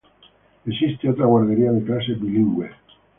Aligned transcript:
Existe 0.65 1.07
otra 1.07 1.27
guardería 1.27 1.71
de 1.71 1.83
clase 1.83 2.13
bilingüe. 2.13 2.71